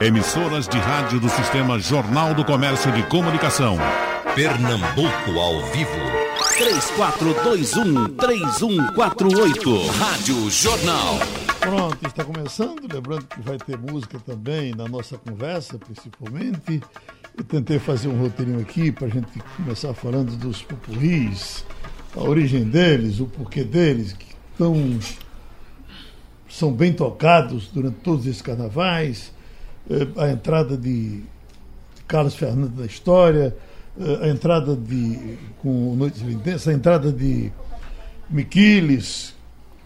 [0.00, 3.78] Emissoras de rádio do Sistema Jornal do Comércio de Comunicação.
[4.34, 5.90] Pernambuco ao vivo.
[8.18, 9.86] 3421-3148.
[9.96, 11.20] Rádio Jornal.
[11.60, 12.92] Pronto, está começando.
[12.92, 16.82] Lembrando que vai ter música também na nossa conversa, principalmente.
[17.38, 21.64] Eu tentei fazer um roteirinho aqui para a gente começar falando dos pupurris,
[22.16, 24.98] a origem deles, o porquê deles, que tão,
[26.48, 29.32] são bem tocados durante todos esses carnavais,
[30.16, 31.22] a entrada de
[32.06, 33.54] Carlos Fernando na história,
[33.98, 37.52] eh, a entrada de com Noites Lindensas, a entrada de
[38.28, 39.34] Miquiles,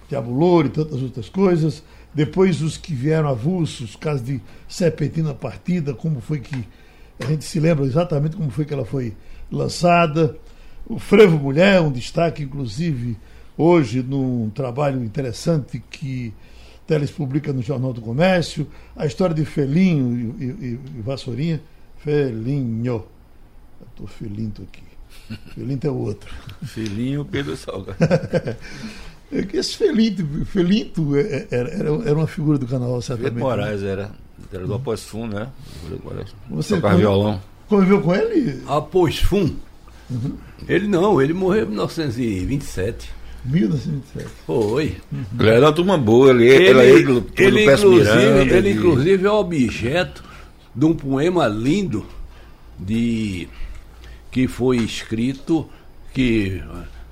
[0.08, 1.82] Diabo Louro e tantas outras coisas.
[2.14, 6.66] Depois os que vieram avulsos, caso de Serpentina Partida, como foi que
[7.20, 9.14] a gente se lembra exatamente como foi que ela foi
[9.50, 10.36] lançada.
[10.86, 13.16] O Frevo Mulher, um destaque, inclusive,
[13.56, 16.32] hoje num trabalho interessante que
[16.88, 18.66] Teles publica no Jornal do Comércio,
[18.96, 21.60] a história de Felinho e, e, e Vassourinha.
[21.98, 23.04] Felinho.
[23.90, 24.82] Estou felinto aqui.
[25.54, 26.34] Felinto é o outro.
[26.64, 27.98] Felinho Pedro Salgado.
[29.30, 33.34] É esse Felinto, Felinto era, era, era uma figura do carnaval, certamente.
[33.34, 34.10] Pedro Moraes era,
[34.50, 35.48] era do Após Fum, né?
[36.48, 37.38] Você Tocava violão.
[37.68, 38.62] Conviveu com ele?
[38.66, 39.54] Após Fum?
[40.08, 40.38] Uhum.
[40.66, 43.17] Ele não, ele morreu em 1927.
[43.44, 44.26] 1927.
[44.46, 44.96] Foi.
[45.12, 45.24] Uhum.
[45.38, 50.24] Ele era uma turma boa, ele, ele, ele, ele, ele inclusive, ele inclusive é objeto
[50.74, 52.06] de um poema lindo
[52.78, 53.48] de
[54.30, 55.68] que foi escrito
[56.12, 56.62] que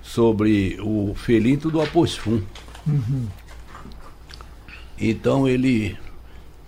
[0.03, 2.43] sobre o felinto do Aposfum.
[2.87, 3.27] Uhum.
[4.99, 5.97] Então ele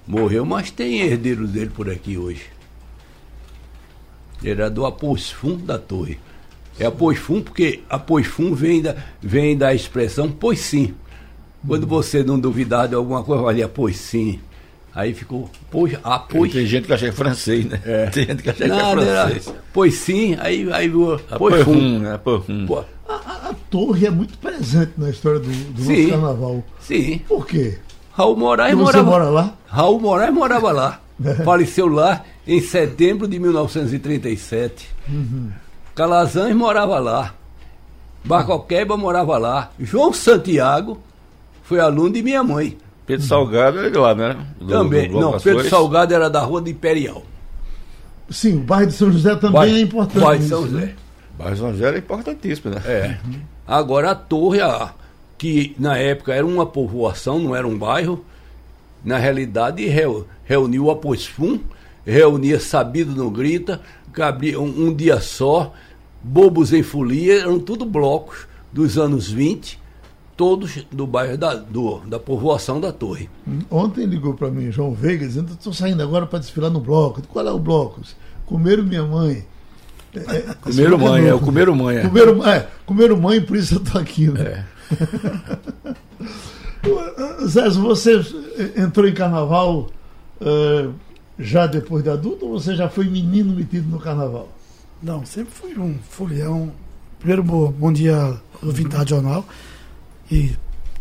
[0.07, 2.47] morreu, mas tem herdeiros dele por aqui hoje.
[4.43, 6.19] Ele era do Aposfum da Torre.
[6.79, 10.95] É Aposfum porque Aposfum vem da, vem da expressão pois sim.
[11.67, 11.89] Quando uhum.
[11.89, 14.39] você não duvidar de alguma coisa, olha, pois sim.
[14.95, 16.53] Aí ficou, pois, ah, pois.
[16.53, 17.81] Tem gente que acha que é francês, né?
[17.85, 18.07] É.
[18.07, 19.49] Tem gente que acha que é francês.
[19.49, 20.91] Era, pois sim, aí, aí
[21.39, 22.19] pois fum, né?
[22.23, 22.67] Pois fum.
[23.09, 26.65] A, a, a, torre é muito presente na história do, do sim, nosso carnaval.
[26.81, 27.21] Sim.
[27.29, 27.79] Por quê?
[28.13, 29.05] Raul Moraes Porque morava.
[29.05, 29.55] Você mora lá?
[29.67, 31.01] Raul Moraes morava lá.
[31.25, 31.35] É.
[31.43, 34.89] Faleceu lá em setembro de 1937.
[35.09, 35.51] Uhum.
[35.99, 37.35] Calazans morava lá.
[38.25, 39.73] Barcoqueba morava lá.
[39.81, 41.01] João Santiago
[41.65, 42.79] foi aluno de minha mãe.
[43.05, 44.37] Pedro Salgado era de lá, né?
[44.61, 45.11] Do, também.
[45.11, 47.25] Do não, Pedro Salgado era da rua do Imperial.
[48.31, 50.21] Sim, o bairro de São José também bairro, é importante.
[50.21, 50.87] Bairro de São José.
[50.87, 50.95] Né?
[51.37, 52.83] Bairro de São José era importantíssimo, né?
[52.87, 53.19] É.
[53.67, 54.95] Agora a torre, a,
[55.37, 58.25] que na época era uma povoação, não era um bairro,
[59.05, 59.85] na realidade
[60.45, 61.59] reuniu o Aposfum,
[62.07, 63.81] reunia Sabido no Grita,
[64.59, 65.73] um, um dia só,
[66.23, 69.89] Bobos em Folia, eram tudo blocos dos anos 20
[70.39, 73.29] todos do bairro da, do, da povoação da Torre.
[73.69, 77.21] Ontem ligou para mim João Veiga dizendo: estou saindo agora para desfilar no bloco.
[77.27, 78.01] Qual é o bloco?
[78.47, 79.45] Comeram minha mãe.
[80.15, 81.97] É, é comeram é mãe, é, o comeram mãe.
[81.97, 82.03] É.
[82.03, 84.29] Comeram, é, comeram mãe, por isso eu estou aqui.
[84.29, 84.65] Né?
[84.95, 85.95] É.
[87.47, 88.25] Zé, você
[88.77, 89.89] entrou em carnaval
[90.41, 90.95] uh,
[91.37, 94.49] já depois de adulto ou você já foi menino metido no carnaval?
[95.03, 96.73] Não, sempre fui um folião.
[97.19, 99.45] Primeiro, bom, bom dia, ouvinte da Jornal
[100.31, 100.53] e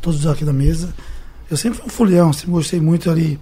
[0.01, 0.93] todos aqui da mesa.
[1.49, 3.39] Eu sempre fui um folião, sempre gostei muito ali,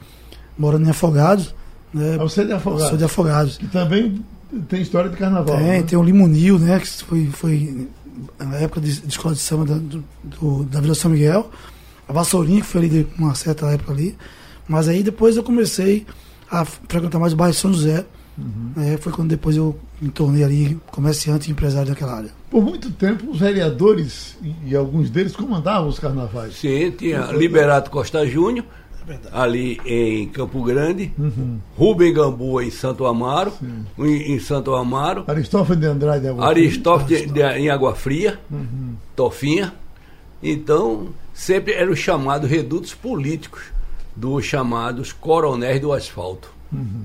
[0.58, 1.54] morando em Afogados.
[1.94, 2.16] Né?
[2.20, 2.88] Ah, você é de Afogados?
[2.90, 3.60] Sou de Afogados.
[3.62, 4.24] E também
[4.70, 5.58] tem história de carnaval.
[5.58, 5.84] Tem, né?
[5.84, 6.80] tem o Limonil, né?
[6.80, 7.90] Que foi, foi
[8.40, 11.50] na época de, de escola de samba da, do, da Vila São Miguel.
[12.08, 14.16] A Vassourinha, que foi ali de uma certa época ali.
[14.68, 16.06] Mas aí depois eu comecei
[16.50, 18.06] a frequentar mais o bairro São José.
[18.38, 18.72] Uhum.
[18.78, 22.30] É, foi quando depois eu me tornei ali comerciante e empresário daquela área.
[22.50, 26.56] Por muito tempo, os vereadores, e alguns deles, comandavam os carnavais.
[26.56, 28.66] Sim, tinha Liberato Costa Júnior,
[29.08, 31.60] é ali em Campo Grande, uhum.
[31.78, 33.54] Rubem Gamboa em Santo Amaro,
[34.00, 35.24] em, em, Santo Amaro.
[35.28, 37.34] Aristófanes de Andrade Aristófanes Fria.
[37.34, 38.96] De, de, em Água Fria, uhum.
[39.16, 39.74] Tofinha.
[40.42, 43.64] Então, sempre eram chamados redutos políticos
[44.16, 46.50] dos chamados coronéis do asfalto.
[46.72, 47.04] Uhum.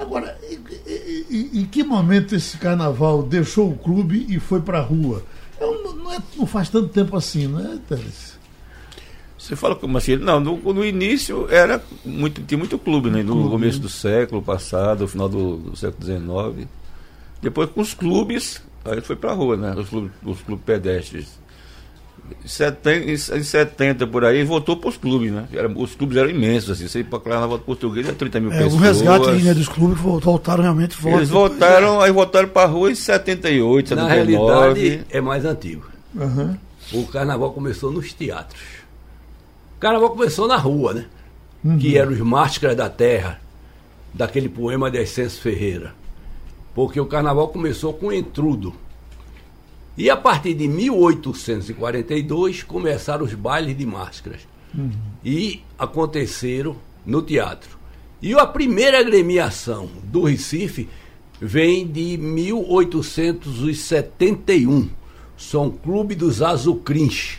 [0.00, 5.22] Agora, em, que momento esse carnaval deixou o clube e foi para a rua?
[5.60, 8.38] É não, é, não faz tanto tempo assim, não é, Teres?
[9.36, 10.16] Você fala como assim?
[10.16, 13.22] Não, no, no, início era muito, tinha muito clube, né?
[13.22, 13.50] No clube.
[13.50, 16.68] começo do século passado, no final do, do século XIX.
[17.42, 19.74] Depois com os clubes, aí foi para a rua, né?
[19.76, 21.38] Os clubes, os clubes pedestres
[23.36, 25.46] em 70 por aí, voltou para os clubes, né?
[25.52, 26.88] Era, os clubes eram imensos, assim.
[26.88, 28.74] Você para a Carnaval Português é 30 mil é, pessoas.
[28.74, 32.90] O resgate né, dos clubes voltaram realmente volta, Eles voltaram, aí voltaram para a rua
[32.90, 34.08] em 78, 79.
[34.08, 35.88] Na realidade, é mais antigo.
[36.14, 36.56] Uhum.
[36.92, 38.62] O carnaval começou nos teatros.
[39.76, 41.06] O carnaval começou na rua, né?
[41.64, 41.78] Uhum.
[41.78, 43.40] Que eram os máscaras da terra.
[44.12, 45.94] daquele poema de Essêncio Ferreira.
[46.74, 48.74] Porque o carnaval começou com entrudo.
[49.96, 54.46] E a partir de 1842 começaram os bailes de máscaras.
[54.74, 54.90] Uhum.
[55.24, 57.78] E aconteceram no teatro.
[58.22, 60.88] E a primeira agremiação do Recife
[61.40, 64.90] vem de 1871.
[65.36, 67.38] São Clube dos Azucrins.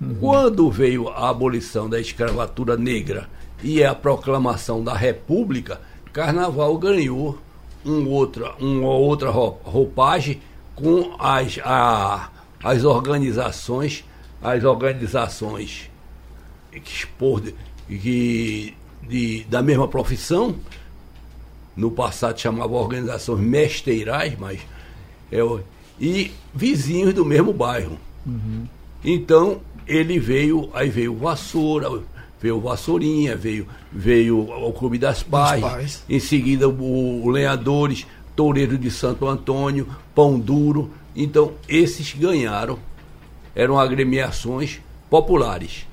[0.00, 0.16] Uhum.
[0.20, 3.28] Quando veio a abolição da escravatura negra
[3.62, 5.80] e a proclamação da República,
[6.12, 7.38] Carnaval ganhou
[7.84, 10.40] um outra, uma outra roupagem
[10.78, 12.30] com as, a,
[12.62, 14.04] as organizações,
[14.40, 15.90] as organizações
[16.70, 17.06] que,
[17.88, 20.54] que de, da mesma profissão,
[21.76, 24.60] no passado chamava organizações mesteirais, mas
[25.32, 25.38] é,
[26.00, 27.98] e vizinhos do mesmo bairro.
[28.24, 28.66] Uhum.
[29.04, 32.02] Então ele veio, aí veio Vassoura,
[32.40, 36.04] veio Vassourinha, veio, veio o Clube das Pais, pais.
[36.08, 38.06] em seguida o, o Lenhadores,
[38.38, 40.92] Toureiro de Santo Antônio, Pão Duro.
[41.16, 42.78] Então esses ganharam,
[43.52, 44.78] eram agremiações
[45.10, 45.88] populares.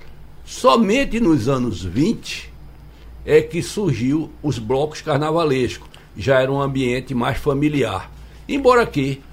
[0.46, 2.54] Somente nos anos 20
[3.26, 5.90] é que surgiu os blocos carnavalescos.
[6.16, 8.12] Já era um ambiente mais familiar.
[8.48, 9.24] Embora que,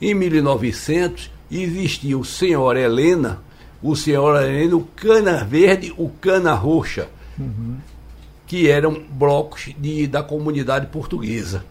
[0.00, 3.42] em 1900, existia o Senhor Helena,
[3.82, 7.78] o Senhor Helena, o Cana Verde, o Cana Roxa, uhum.
[8.46, 11.64] que eram blocos de, da comunidade portuguesa.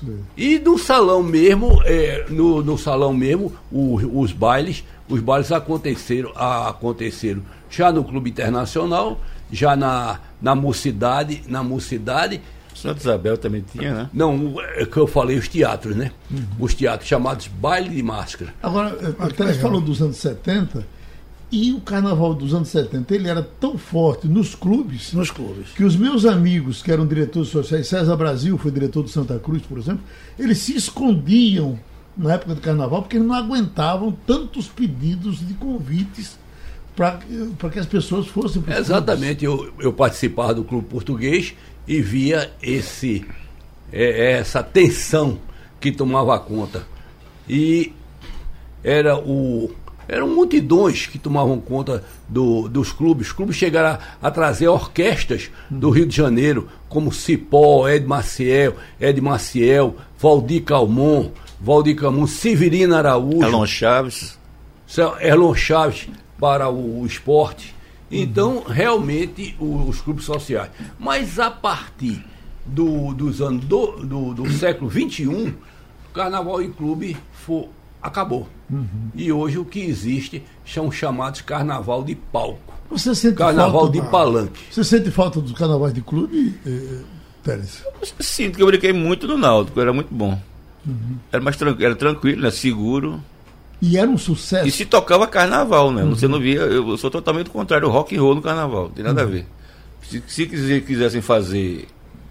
[0.00, 0.18] Sim.
[0.36, 6.32] E no salão mesmo, é, no, no salão mesmo, o, os bailes, os bailes aconteceram,
[6.34, 9.20] aconteceram já no Clube Internacional,
[9.50, 12.40] já na, na mocidade, na mocidade.
[12.74, 14.10] Santa Isabel também tinha, né?
[14.12, 16.10] Não, é que eu falei os teatros, né?
[16.30, 16.44] Uhum.
[16.58, 18.52] Os teatros chamados baile de máscara.
[18.62, 20.84] Agora, ah, até você falou dos anos 70,
[21.54, 25.84] e o carnaval dos anos 70, ele era tão forte nos clubes, nos clubes, que
[25.84, 29.78] os meus amigos que eram diretores sociais, César Brasil foi diretor do Santa Cruz, por
[29.78, 30.02] exemplo,
[30.38, 31.78] eles se escondiam
[32.16, 36.38] na época do carnaval porque eles não aguentavam tantos pedidos de convites
[36.96, 41.54] para que as pessoas fossem para Exatamente, eu, eu participava do clube português
[41.86, 43.26] e via esse
[43.92, 45.38] é, essa tensão
[45.80, 46.84] que tomava conta.
[47.48, 47.92] E
[48.82, 49.70] era o
[50.08, 53.28] eram multidões que tomavam conta do, dos clubes.
[53.28, 58.76] Os clubes chegaram a, a trazer orquestras do Rio de Janeiro, como Cipó, Ed Maciel,
[59.00, 61.30] Ed Maciel, Valdir Calmon,
[61.60, 63.42] Valdir Calmon, Severino Araújo.
[63.42, 64.38] Elon Chaves.
[65.20, 66.08] Elon Chaves
[66.38, 67.74] para o, esporte.
[68.10, 68.62] Então, uhum.
[68.64, 70.70] realmente, os clubes sociais.
[70.98, 72.24] Mas a partir
[72.64, 75.54] do, dos anos do, do, do século XXI,
[76.12, 77.68] carnaval e clube for,
[78.04, 78.46] acabou.
[78.70, 79.10] Uhum.
[79.14, 82.74] E hoje o que existe são chamados carnaval de palco.
[82.90, 84.62] Você sente carnaval de palanque.
[84.70, 87.00] Você sente falta dos carnavais de clube, eh,
[87.42, 87.82] Pérez?
[88.00, 90.38] Eu sinto que eu brinquei muito no Náutico, era muito bom.
[90.86, 91.16] Uhum.
[91.32, 92.50] Era mais tranquilo, era tranquilo, né?
[92.50, 93.20] seguro.
[93.80, 94.68] E era um sucesso.
[94.68, 96.02] E se tocava carnaval, né?
[96.04, 96.10] Uhum.
[96.10, 99.22] Você não via, eu sou totalmente contrário, rock and roll no carnaval, não tem nada
[99.22, 99.28] uhum.
[99.28, 99.46] a ver.
[100.02, 101.88] Se, se quisessem fazer,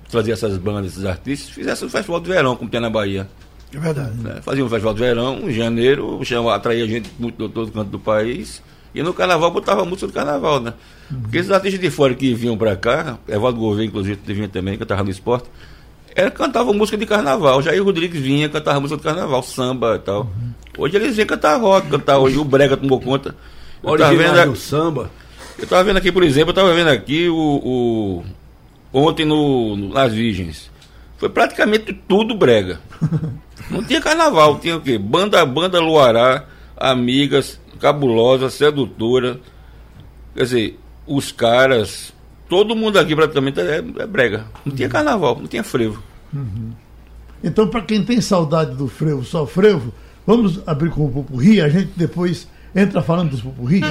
[0.10, 3.28] trazer essas bandas, esses artistas, fizessem um festival de verão, como tem na Bahia.
[3.74, 4.18] É verdade.
[4.18, 4.42] Né?
[4.42, 6.22] Fazia um festival de verão, em janeiro,
[6.52, 8.62] atraía gente muito de todo canto do país.
[8.94, 10.74] E no carnaval botava música do carnaval, né?
[11.10, 11.22] Uhum.
[11.22, 14.86] Porque esses artistas de fora que vinham para cá, Evaldo Gouveia, inclusive, vinha também, que
[14.86, 15.50] no esporte,
[16.16, 17.62] era, cantava música de carnaval.
[17.62, 20.22] Jair Rodrigues vinha, cantava música de carnaval, samba e tal.
[20.22, 20.54] Uhum.
[20.78, 23.36] Hoje eles vêm cantar rock, cantar hoje o Brega tomou conta.
[23.84, 25.10] Eu tava vendo o samba.
[25.58, 28.24] Eu estava vendo aqui, por exemplo, eu estava vendo aqui o, o
[28.94, 30.72] ontem no, no, nas Virgens.
[31.18, 32.80] Foi praticamente tudo brega.
[33.70, 34.98] Não tinha carnaval, tinha o quê?
[34.98, 36.46] Banda, banda Luará,
[36.78, 39.40] amigas, cabulosa, sedutora.
[40.36, 42.14] Quer dizer, os caras,
[42.50, 44.46] todo mundo aqui praticamente é, é brega.
[44.66, 46.02] Não tinha carnaval, não tinha frevo.
[46.34, 46.72] Uhum.
[47.44, 49.94] Então, para quem tem saudade do frevo, só frevo,
[50.26, 53.84] Vamos abrir com o Pupurri, a gente depois entra falando dos Pupurris.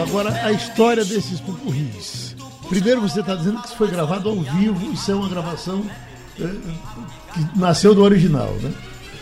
[0.00, 2.36] Agora a história desses pupurris.
[2.68, 5.84] Primeiro você está dizendo que isso foi gravado ao vivo, isso é uma gravação
[6.38, 6.42] é,
[7.32, 8.72] que nasceu do original, né?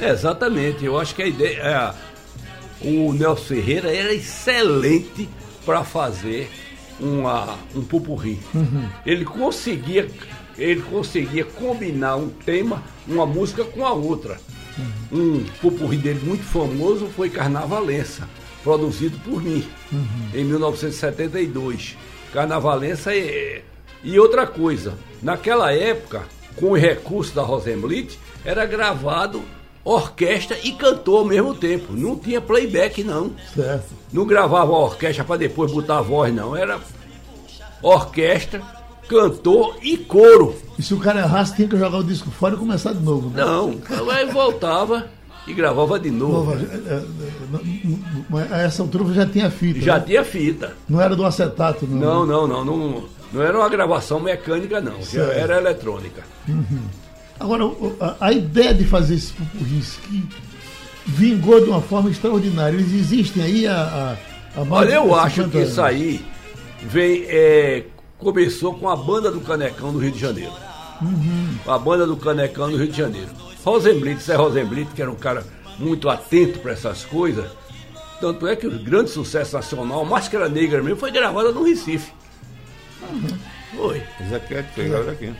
[0.00, 1.58] É, exatamente, eu acho que a ideia.
[1.60, 2.14] É,
[2.86, 5.28] o Nelson Ferreira era excelente
[5.64, 6.50] para fazer
[7.00, 8.40] uma, um pupurri.
[8.54, 8.88] Uhum.
[9.06, 10.08] Ele conseguia
[10.56, 14.38] ele conseguia combinar um tema, uma música com a outra.
[15.12, 15.18] Uhum.
[15.20, 18.28] Um pupurri dele muito famoso foi Carnavalença,
[18.64, 20.28] produzido por mim, uhum.
[20.32, 21.96] em 1972.
[22.32, 23.62] Carnavalença é...
[24.02, 26.24] E outra coisa, naquela época,
[26.56, 29.42] com o recurso da Rosenblit, era gravado
[29.84, 31.92] orquestra e cantor ao mesmo tempo.
[31.92, 33.32] Não tinha playback, não.
[33.54, 33.92] Certo.
[34.12, 36.56] Não gravava a orquestra para depois botar a voz, não.
[36.56, 36.80] Era
[37.82, 38.62] orquestra,
[39.06, 40.56] cantor e coro.
[40.78, 43.28] E se o cara errasse, tinha que jogar o disco fora e começar de novo.
[43.30, 43.44] Né?
[43.44, 43.78] Não,
[44.10, 45.06] aí voltava
[45.46, 46.54] e gravava de novo.
[48.50, 49.80] a essa altura já tinha fita.
[49.80, 50.04] Já né?
[50.06, 50.76] tinha fita.
[50.88, 52.26] Não era do acetato, não.
[52.26, 52.64] Não, não, não.
[52.64, 55.02] Não, não era uma gravação mecânica, não.
[55.02, 56.22] Já era eletrônica.
[56.48, 56.82] Uhum.
[57.38, 57.64] Agora,
[58.00, 60.26] a, a, ideia de fazer esse pupurris que
[61.04, 62.76] vingou de uma forma extraordinária.
[62.76, 64.16] Eles existem aí a.
[64.56, 66.24] a, a Olha, eu acho que isso aí
[66.82, 67.24] vem.
[67.26, 67.84] É,
[68.18, 70.52] começou com a banda do Canecão do Rio de Janeiro.
[71.02, 71.56] Uhum.
[71.66, 73.28] A banda do Canecão do Rio de Janeiro.
[73.64, 75.44] Rosenblit, Zé Rosenblit, que era um cara
[75.78, 77.50] muito atento para essas coisas.
[78.20, 82.12] Tanto é que o grande sucesso nacional, Máscara Negra mesmo, foi gravada no Recife.
[83.02, 83.38] Uhum.
[83.76, 84.02] Foi.
[84.28, 85.32] Zaquete foi gravado aqui.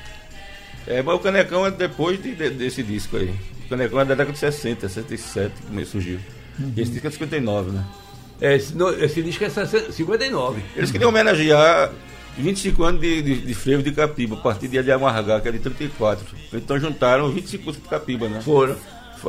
[0.87, 3.35] É, mas o Canecão é depois de, de, desse disco aí.
[3.67, 6.19] O Canecão é da década de 60, 67 que surgiu.
[6.59, 6.73] Uhum.
[6.77, 7.85] E esse disco é de 59, né?
[8.41, 10.63] É, esse, no, esse disco é 59.
[10.77, 11.93] Eles queriam homenagear
[12.37, 15.59] 25 anos de, de, de frevo de Capiba, a partir de Amargar, que é de
[15.59, 16.25] 34.
[16.53, 18.41] Então juntaram 25 anos de Capiba, né?
[18.41, 18.77] Foram.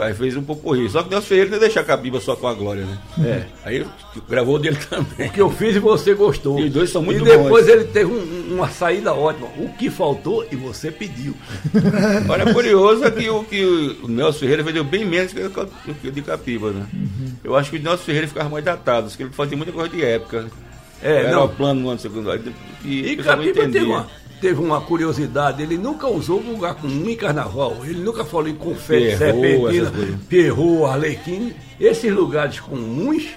[0.01, 0.93] Aí fez um pouco isso.
[0.93, 2.97] Só que Deus Ferreira não deixar a Capiba só com a glória, né?
[3.23, 3.45] É.
[3.63, 3.85] Aí
[4.27, 5.27] gravou dele também.
[5.27, 6.59] O que eu fiz e você gostou.
[6.59, 7.33] E os dois são muito bons.
[7.33, 7.73] E depois bons.
[7.73, 9.47] ele teve um, uma saída ótima.
[9.57, 11.35] O que faltou e você pediu.
[12.29, 13.63] Olha, curioso é que o, que
[14.03, 16.85] o Nelson Ferreira vendeu bem menos que o de Capiba, né?
[16.93, 17.31] Uhum.
[17.43, 20.03] Eu acho que o Nelson Ferreira ficava mais datado, porque ele fazia muita coisa de
[20.03, 20.47] época.
[21.01, 21.45] É, Era não.
[21.45, 22.53] o plano no ano secundário.
[22.83, 24.07] E, e Capiba teve uma,
[24.39, 27.77] teve uma curiosidade, ele nunca usou lugar comum em carnaval.
[27.83, 29.91] Ele nunca falou em confete, serpentina,
[30.29, 31.53] perro, arlequim.
[31.79, 33.27] Esses lugares comuns,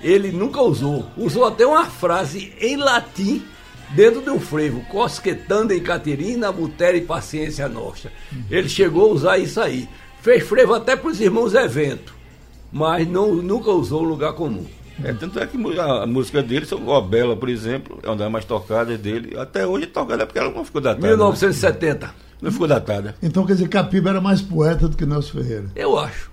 [0.00, 1.06] ele nunca usou.
[1.16, 3.42] Usou até uma frase em latim
[3.90, 8.10] dentro de um frevo, cosquetando em Caterina, Butéria e Paciência Nossa.
[8.50, 9.88] Ele chegou a usar isso aí.
[10.20, 12.14] Fez frevo até para os irmãos evento,
[12.72, 14.66] mas não, nunca usou lugar comum.
[15.02, 18.44] É, tanto é que a, música dele, a Bela, por exemplo, é uma das mais
[18.44, 19.36] tocadas dele.
[19.36, 21.06] Até hoje tocada é porque ela não ficou datada.
[21.06, 22.06] 1970.
[22.06, 22.12] Né?
[22.40, 23.16] Não ficou datada.
[23.22, 25.66] Então quer dizer, Capiba era mais poeta do que Nelson Ferreira.
[25.74, 26.30] Eu acho.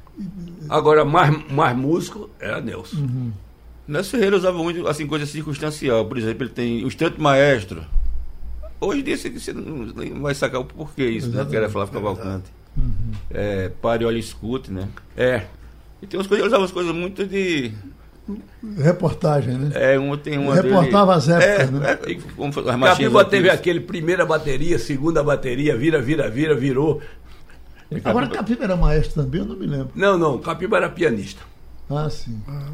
[0.69, 2.97] Agora, mais, mais músico era Nelson.
[2.97, 3.31] Uhum.
[3.87, 6.05] Nelson Ferreira usava muito assim, coisa circunstancial.
[6.05, 7.83] Por exemplo, ele tem o instante maestro.
[8.79, 11.45] Hoje disse que você não vai sacar o porquê isso, né?
[11.49, 12.51] Que era Flávio Cavalcante.
[12.75, 13.11] Uhum.
[13.29, 14.87] É, pare, olha, escute, né?
[15.15, 15.45] É.
[16.01, 17.71] E tem umas coisas, ele usava umas coisas muito de
[18.77, 19.71] Reportagem, né?
[19.73, 21.91] É, uma, tem uma Reportava dele, as épocas, é, né?
[21.91, 27.01] É, como, Capiba teve aquele primeira bateria, segunda bateria, vira, vira, vira, virou.
[28.03, 29.91] Agora Capiba era maestro também, eu não me lembro.
[29.95, 31.41] Não, não, Capiba era pianista.
[31.89, 32.39] Ah, sim.
[32.47, 32.71] Ah.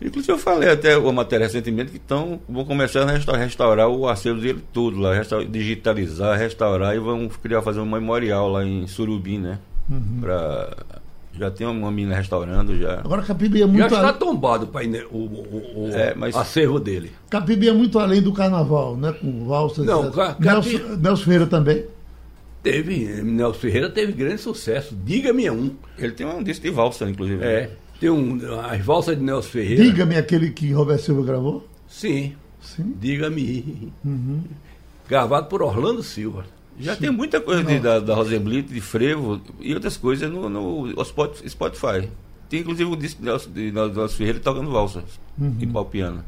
[0.00, 4.08] Inclusive eu falei até uma matéria recentemente que estão vão começar a restaurar, restaurar o
[4.08, 5.12] acervo dele tudo lá,
[5.50, 9.58] digitalizar, restaurar e vão criar fazer um memorial lá em Surubim, né?
[9.90, 10.20] Uhum.
[10.20, 10.76] Para
[11.38, 13.00] já tem uma menina restaurando já.
[13.00, 13.88] Agora Capibi é muito.
[13.88, 16.34] Já está tombado o, painel, o, o, o é, mas...
[16.34, 17.12] acervo dele.
[17.30, 19.12] Capibi é muito além do carnaval, né?
[19.12, 19.86] Com valsas.
[19.86, 20.36] Não, Ca...
[20.38, 21.84] Nelson, Nelson Ferreira também.
[22.62, 24.96] Teve, Nelson Ferreira teve grande sucesso.
[25.04, 25.70] Diga-me um.
[25.96, 27.44] Ele tem um disco de valsa, inclusive.
[27.44, 27.70] É.
[28.00, 28.38] Tem um,
[28.70, 29.84] as valsas de Nelson Ferreira.
[29.84, 31.66] Diga-me aquele que Roberto Silva gravou?
[31.86, 32.34] Sim.
[32.60, 32.94] Sim.
[33.00, 33.92] Diga-me.
[34.04, 34.42] Uhum.
[35.08, 36.44] Gravado por Orlando Silva.
[36.78, 37.00] Já Sim.
[37.00, 42.08] tem muita coisa de, da, da Rosenblit, de frevo e outras coisas no, no Spotify.
[42.48, 45.04] Tem inclusive o disco de Nelson Ferreira tocando valsa
[45.38, 45.56] uhum.
[45.58, 46.24] e pau piano.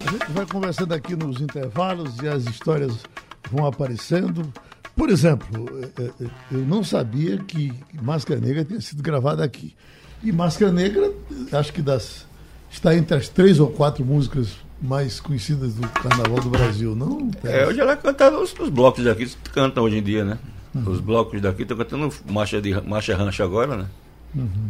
[0.00, 3.02] A gente vai conversando aqui nos intervalos e as histórias
[3.50, 4.52] vão aparecendo.
[4.94, 9.74] Por exemplo, é, é, é, eu não sabia que Máscara Negra tinha sido gravada aqui.
[10.22, 11.12] E Máscara Negra,
[11.52, 12.26] acho que das,
[12.70, 17.30] está entre as três ou quatro músicas mais conhecidas do Carnaval do Brasil, não?
[17.44, 20.38] É, hoje ela canta os, os blocos daqui, cantam hoje em dia, né?
[20.74, 20.90] Uhum.
[20.90, 23.86] Os blocos daqui estão cantando marcha, de, marcha rancha agora, né?
[24.34, 24.68] Uhum.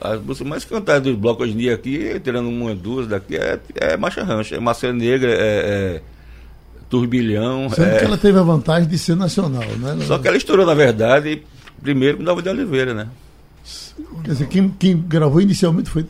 [0.00, 3.58] As músicas mais cantadas dos blocos hoje em dia aqui, tirando uma duas daqui, é,
[3.76, 6.02] é marcha rancha, é marcha negra, é, é
[6.88, 7.70] turbilhão.
[7.70, 7.98] Sendo é...
[7.98, 9.96] que ela teve a vantagem de ser nacional, né?
[10.06, 11.42] Só que ela estourou, na verdade,
[11.82, 13.08] primeiro com Nova de Oliveira, né?
[14.24, 16.04] Quer dizer, quem, quem gravou inicialmente foi.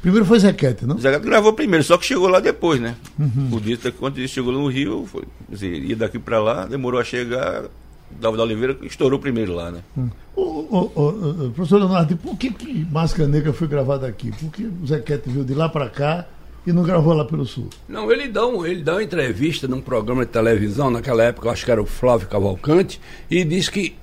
[0.00, 0.98] Primeiro foi Zequete, não?
[0.98, 2.96] Zequete gravou primeiro, só que chegou lá depois, né?
[3.18, 3.48] Uhum.
[3.52, 7.04] O disco, quando ele chegou no Rio, foi, dizer, ia daqui para lá, demorou a
[7.04, 7.64] chegar.
[8.10, 9.80] Davi da Oliveira estourou primeiro lá, né?
[9.96, 10.08] Hum.
[10.36, 14.30] O, o, o, professor Leonardo, por que, que Máscara Negra foi gravada aqui?
[14.30, 16.26] Por que o Zequete veio de lá para cá
[16.66, 17.68] e não gravou lá pelo Sul?
[17.88, 21.52] Não, ele dá, um, ele dá uma entrevista num programa de televisão, naquela época, eu
[21.52, 23.96] acho que era o Flávio Cavalcante, e disse que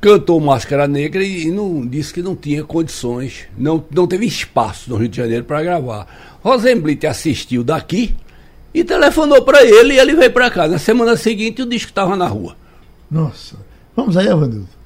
[0.00, 4.96] cantou Máscara Negra e não disse que não tinha condições, não, não teve espaço no
[4.96, 6.38] Rio de Janeiro para gravar.
[6.42, 8.14] Rosenblit assistiu daqui
[8.72, 10.68] e telefonou para ele e ele veio para cá.
[10.68, 12.56] Na semana seguinte o disco estava na rua.
[13.10, 13.56] Nossa.
[13.96, 14.77] Vamos aí, Evanildo.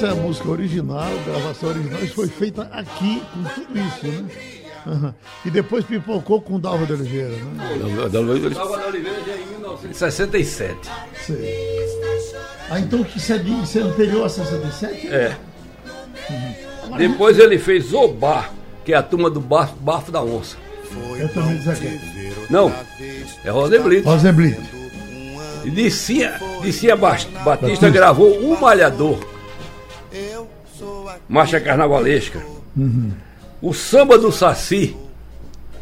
[0.00, 4.06] Isso é a música original, a gravação original, isso foi feita aqui com tudo isso,
[4.06, 4.30] né?
[4.86, 5.12] Uhum.
[5.44, 8.08] E depois pipocou com Dalva de Oliveira, né?
[8.08, 10.74] Dalva de Oliveira já em 1967.
[11.26, 11.54] Sei.
[12.70, 15.06] Ah, então isso é, isso é anterior a 67?
[15.08, 15.36] É.
[16.30, 16.96] Uhum.
[16.96, 18.54] Depois ele fez o bar,
[18.86, 20.56] que é a turma do bafo, bafo da onça.
[21.18, 22.00] Eu também aqui.
[22.48, 22.72] Não,
[23.44, 24.02] é Rosenblit.
[24.02, 24.58] Rosenblit.
[25.62, 29.39] E Dicinha, Dicinha Batista, Batista gravou Um Malhador.
[31.28, 32.40] Marcha Carnavalesca.
[32.76, 33.10] Uhum.
[33.60, 34.96] O Samba do Saci.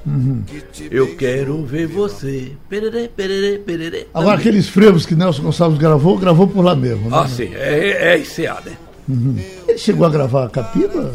[0.06, 0.42] Uhum.
[0.90, 2.52] Eu quero ver você.
[2.68, 4.06] Perere, perere, perere.
[4.14, 7.10] Agora, aqueles frevos que Nelson Gonçalves gravou, gravou por lá mesmo.
[7.10, 7.16] Né?
[7.16, 8.72] Ah, sim, é, é ICA, né?
[9.08, 9.36] Uhum.
[9.66, 11.12] Ele chegou a gravar a Capila?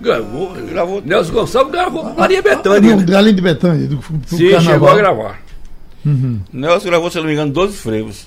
[0.00, 1.02] Gravou, gravou.
[1.04, 2.94] Nelson Gonçalves gravou ah, Maria Bethânia.
[2.94, 3.16] Ah, né?
[3.16, 4.62] Além de Bethânia, do, do Sim, carnaval.
[4.62, 5.40] chegou a gravar.
[6.04, 6.40] Uhum.
[6.52, 8.26] Nelson gravou, se não me engano, 12 frevos.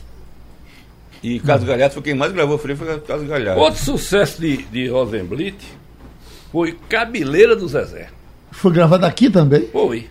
[1.24, 1.68] E Carlos.
[1.68, 3.62] Galhardo foi quem mais gravou frevo, foi Carlos Galhardo.
[3.62, 5.56] Outro sucesso de, de Rosenblit
[6.52, 8.08] foi Cabeleira do Zezé.
[8.52, 9.68] Foi gravado aqui também?
[9.72, 10.08] Foi.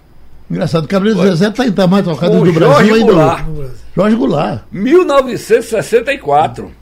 [0.51, 3.47] Engraçado, Cabeleira do Zezé está em tamanho tocado do Brasil Jorge Goulart.
[3.95, 4.63] Jorge Goulart.
[4.71, 6.73] 1964.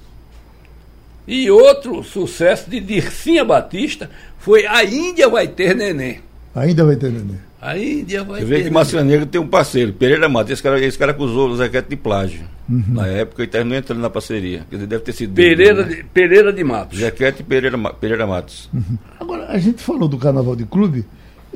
[1.26, 4.08] E outro sucesso de Dircinha Batista
[4.38, 6.20] foi A Índia Vai Ter Neném.
[6.54, 7.40] Ainda vai ter neném.
[7.60, 10.52] A Índia vai Você vê que Márcio Negra tem um parceiro, Pereira Matos.
[10.52, 12.44] Esse cara, esse cara acusou o Zequete de plágio.
[12.68, 12.84] Uhum.
[12.88, 14.66] Na época ele terminou entrando na parceria.
[14.68, 15.34] Quer dizer, deve ter sido.
[15.34, 16.02] Pereira, dele, né?
[16.02, 16.98] de, Pereira de Matos.
[16.98, 18.68] Zequete e Pereira, Pereira Matos.
[18.72, 18.98] Uhum.
[19.18, 21.06] Agora, a gente falou do Carnaval de Clube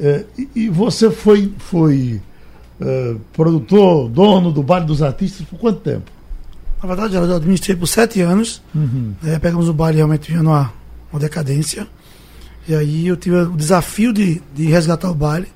[0.01, 2.21] é, e, e, você foi, foi
[2.81, 6.11] é, produtor, dono do Baile dos Artistas por quanto tempo?
[6.83, 8.63] Na verdade, eu administrei por sete anos.
[8.75, 9.13] Uhum.
[9.23, 10.73] É, pegamos o baile realmente vendo uma,
[11.13, 11.87] uma decadência.
[12.67, 15.49] E aí eu tive o desafio de, de resgatar o baile.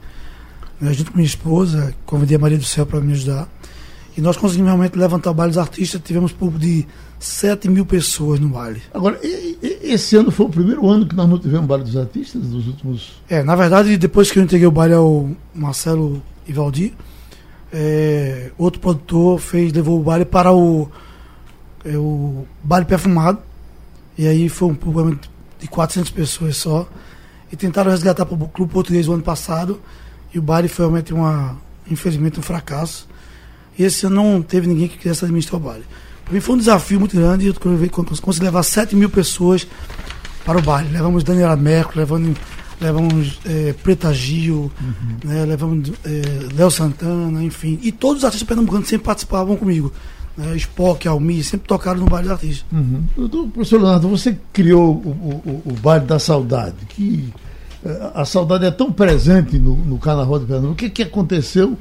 [0.81, 3.49] Né, junto com minha esposa, convidei a Maria do Céu para me ajudar.
[4.17, 6.01] E nós conseguimos realmente levantar o baile dos artistas.
[6.05, 6.87] Tivemos público de
[7.19, 8.81] 7 mil pessoas no baile.
[8.93, 12.67] Agora, esse ano foi o primeiro ano que nós não tivemos baile dos artistas dos
[12.67, 13.13] últimos.
[13.29, 16.95] É, na verdade, depois que eu entreguei o baile ao Marcelo Ivaldi,
[17.73, 20.89] é, outro produtor fez, levou o baile para o
[21.85, 23.39] é o baile perfumado.
[24.17, 25.19] E aí foi um programa
[25.59, 26.89] de 400 pessoas só.
[27.53, 29.81] E tentaram resgatar para o Clube Português o ano passado.
[30.35, 31.57] E o baile foi realmente, uma,
[31.91, 33.09] infelizmente, um fracasso.
[33.79, 35.85] E esse ano não teve ninguém que quisesse administrar o baile.
[36.25, 37.47] Para mim foi um desafio muito grande.
[37.47, 39.67] Eu consegui levar 7 mil pessoas
[40.45, 40.91] para o baile.
[40.91, 42.37] Levamos Daniela Mercury, levamos,
[42.81, 45.17] levamos é, Preta Gil, uhum.
[45.25, 47.79] né, levamos é, Léo Santana, enfim.
[47.83, 49.93] E todos os artistas pernambucanos sempre participavam comigo
[50.37, 52.65] né, Spock, Almi, sempre tocaram no baile da artista.
[52.73, 53.49] Uhum.
[53.51, 55.09] Professor Leonardo, você criou o,
[55.45, 57.33] o, o baile da saudade, que
[58.15, 60.73] a saudade é tão presente no, no Carnaval de Pernambuco.
[60.73, 61.77] O que, que aconteceu?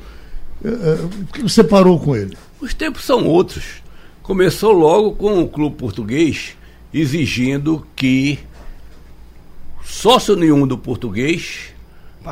[0.63, 2.37] Eh, eh, por que você parou com ele?
[2.59, 3.81] Os tempos são outros.
[4.21, 6.55] Começou logo com o clube português
[6.93, 8.39] exigindo que
[9.83, 11.73] sócio nenhum do português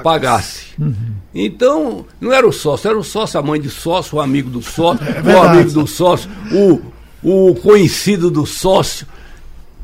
[0.04, 0.68] pagasse.
[0.80, 0.96] Uhum.
[1.34, 4.62] Então, não era o sócio, era o sócio, a mãe de sócio, o amigo do
[4.62, 9.06] sócio, é o amigo do sócio, o, o conhecido do sócio,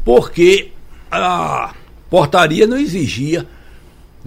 [0.06, 0.72] porque
[1.12, 1.74] a
[2.10, 3.46] portaria não exigia,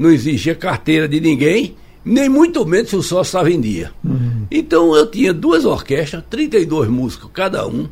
[0.00, 3.92] não exigia carteira de ninguém, nem muito menos se o sócio estava em dia.
[4.02, 4.46] Uhum.
[4.50, 7.86] Então eu tinha duas orquestras, 32 músicos cada um,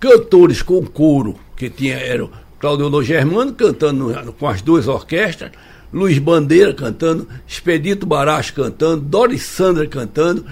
[0.00, 5.52] cantores com coro, que tinha, era o Claudio Germano cantando com as duas orquestras,
[5.92, 10.46] Luiz Bandeira cantando, Expedito Baracho cantando, Doris Sandra cantando.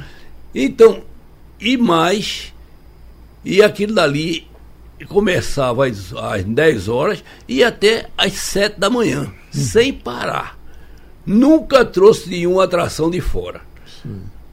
[0.55, 1.01] Então,
[1.59, 2.53] e mais,
[3.43, 4.47] e aquilo dali
[5.09, 10.59] começava às, às 10 horas e até às 7 da manhã, sem parar.
[11.25, 13.61] Nunca trouxe nenhuma atração de fora.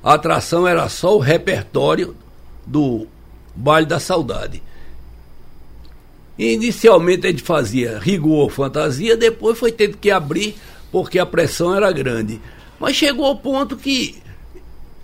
[0.03, 2.15] A atração era só o repertório
[2.65, 3.07] do
[3.55, 4.61] Baile da Saudade.
[6.37, 10.55] Inicialmente a gente fazia rigor fantasia, depois foi tendo que abrir
[10.91, 12.39] porque a pressão era grande.
[12.79, 14.21] Mas chegou ao ponto que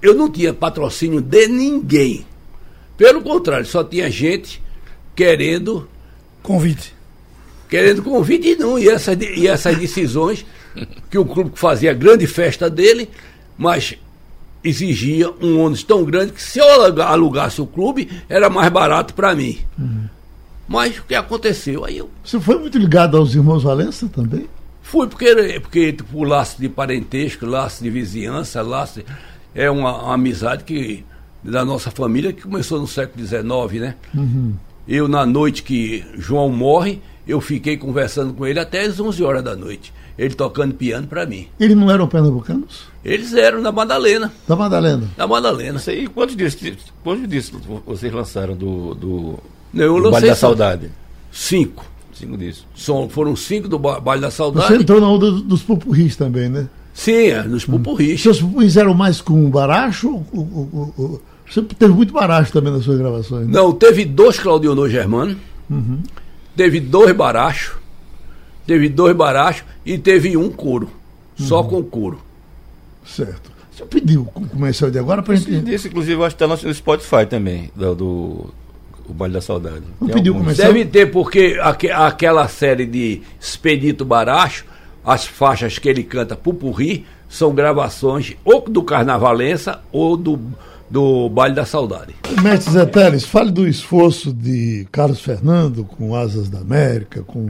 [0.01, 2.25] eu não tinha patrocínio de ninguém.
[2.95, 4.61] Pelo contrário, só tinha gente
[5.15, 5.89] querendo.
[6.43, 6.93] Convite.
[7.73, 8.77] Querendo convite e não.
[8.77, 10.45] E essas, e essas decisões
[11.09, 13.09] que o clube fazia grande festa dele,
[13.57, 13.95] mas
[14.63, 16.67] exigia um ônus tão grande que se eu
[17.01, 19.57] alugasse o clube, era mais barato para mim.
[19.75, 20.03] Uhum.
[20.67, 21.83] Mas o que aconteceu?
[21.83, 22.11] Aí eu.
[22.23, 24.45] Você foi muito ligado aos irmãos Valença também?
[24.83, 28.99] Fui, porque, porque tipo, laço de parentesco, laço de vizinhança, laço.
[28.99, 29.05] De,
[29.55, 31.03] é uma, uma, amizade que
[31.43, 33.95] da nossa família que começou no século XIX, né?
[34.13, 34.53] Uhum.
[34.87, 39.43] Eu, na noite que João morre, eu fiquei conversando com ele até as 11 horas
[39.43, 39.93] da noite.
[40.17, 41.47] Ele tocando piano para mim.
[41.59, 42.83] Eles não eram pernambucanos?
[43.03, 44.31] Eles eram da Madalena.
[44.47, 45.09] Da Madalena?
[45.17, 45.81] Da Madalena.
[45.87, 49.39] E quantos discos, quantos discos vocês lançaram do, do,
[49.73, 50.91] eu do Baile da Saudade?
[51.31, 51.85] Cinco.
[52.13, 52.65] Cinco discos.
[52.75, 54.67] São, foram cinco do Baile da Saudade.
[54.67, 56.69] Você entrou na onda dos pupurris também, né?
[56.93, 58.21] Sim, é, nos pupurris.
[58.21, 60.23] Seus pupurris eram mais com baracho?
[61.49, 63.53] Você teve muito baracho também nas suas gravações, né?
[63.53, 65.35] Não, teve dois Claudionor Germano,
[65.69, 65.99] uhum.
[66.55, 67.75] Teve dois barachos,
[68.65, 70.89] teve dois barachos e teve um couro.
[71.39, 71.45] Uhum.
[71.45, 72.21] Só com couro.
[73.05, 73.51] Certo.
[73.71, 75.71] Você pediu começou de agora para gente.
[75.71, 78.53] Esse, inclusive, eu acho que está no Spotify também, do, do
[79.07, 79.83] o Baile da Saudade.
[79.99, 80.67] Não pediu começar?
[80.67, 84.65] Deve ter, porque aqu aquela série de Expedito Baracho,
[85.03, 90.39] as faixas que ele canta Pupurri, são gravações ou do Carnavalença ou do,
[90.89, 92.15] do Baile da Saudade.
[92.41, 97.49] Mestre Zé Teles, fale do esforço de Carlos Fernando com Asas da América, com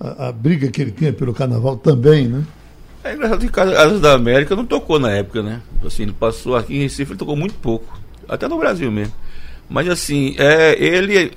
[0.00, 2.44] a, a briga que ele tinha pelo carnaval também, né?
[3.04, 5.60] É engraçado que Asas da América não tocou na época, né?
[5.84, 7.98] Assim, ele passou aqui em Recife, ele tocou muito pouco.
[8.28, 9.12] Até no Brasil mesmo.
[9.68, 11.32] Mas assim, é, ele.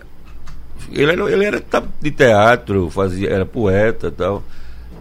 [0.91, 1.63] Ele era, ele era
[2.01, 4.43] de teatro, fazia, era poeta tal.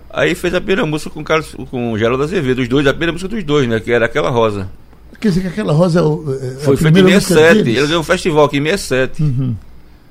[0.08, 3.12] Aí fez a primeira música com, Carlos, com o Geraldo Azevedo, os dois, a primeira
[3.12, 3.80] música dos dois, né?
[3.80, 4.70] Que era aquela rosa.
[5.20, 7.60] Quer dizer que aquela rosa é, o, é Foi feito em 67.
[7.60, 9.22] Ele deu um festival aqui em 67.
[9.22, 9.54] Uhum.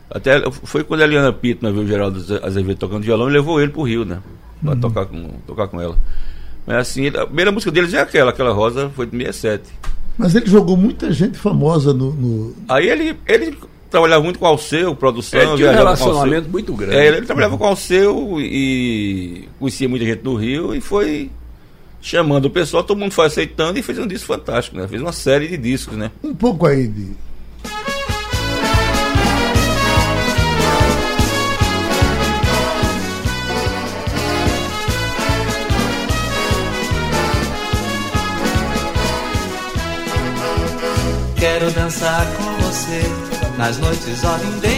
[0.10, 3.72] Até, foi quando a Eliana Pito viu o Geraldo Azevedo tocando violão e levou ele
[3.72, 4.20] pro Rio, né?
[4.62, 4.80] Pra uhum.
[4.80, 5.98] tocar, com, tocar com ela.
[6.66, 9.64] Mas assim, a primeira música deles é aquela, aquela rosa foi de 67.
[10.18, 12.14] Mas ele jogou muita gente famosa no.
[12.14, 12.56] no...
[12.70, 13.58] Aí ele, ele
[13.90, 15.40] trabalhava muito com o Alceu, produção.
[15.40, 16.96] Ele tinha um relacionamento muito grande.
[16.96, 21.32] É, ele, ele, trabalhava com o Alceu e conhecia muita gente do Rio e foi
[22.04, 24.86] chamando o pessoal, todo mundo foi aceitando e fez um disco fantástico, né?
[24.88, 26.12] Fez uma série de discos, né?
[26.22, 27.12] Um pouco aí de
[41.38, 43.02] Quero dançar com você
[43.58, 44.74] nas noites olindenses.